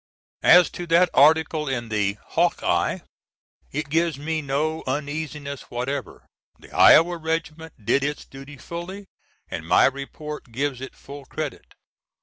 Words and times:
As 0.41 0.71
to 0.71 0.87
that 0.87 1.11
article 1.13 1.69
in 1.69 1.89
the 1.89 2.17
Hawk 2.29 2.63
Eye 2.63 3.03
it 3.71 3.87
gives 3.91 4.17
me 4.17 4.41
no 4.41 4.81
uneasiness 4.87 5.69
whatever. 5.69 6.25
The 6.57 6.71
Iowa 6.71 7.17
regiment 7.17 7.73
did 7.85 8.03
its 8.03 8.25
duty 8.25 8.57
fully, 8.57 9.05
and 9.47 9.67
my 9.67 9.85
report 9.85 10.51
gives 10.51 10.81
it 10.81 10.95
full 10.95 11.25
credit. 11.25 11.75